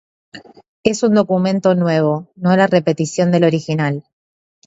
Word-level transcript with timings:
Es 0.83 1.03
un 1.03 1.13
documento 1.13 1.75
nuevo, 1.75 2.27
no 2.35 2.57
la 2.57 2.65
repetición 2.65 3.29
del 3.31 3.43
original. 3.43 4.03